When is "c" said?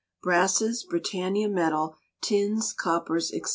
3.29-3.41